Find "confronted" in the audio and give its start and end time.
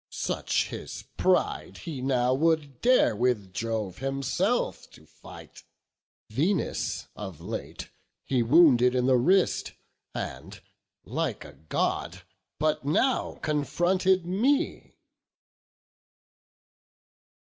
13.43-14.25